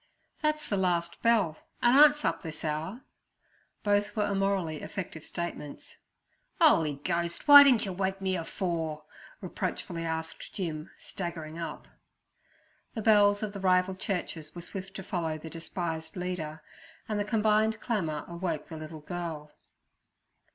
[0.41, 3.01] 'That's the last bell; an' aunt's up this hour.'
[3.83, 5.99] Both were immorally effective statements.
[6.59, 7.45] "Oly Ghost!
[7.45, 9.03] w'y didn' wake me afore?'
[9.41, 11.87] reproachfully asked Jim, staggering up.
[12.95, 16.63] The bells of the rival churches were swift to follow their despised leader,
[17.07, 19.51] and the combined clamour awoke the little girl.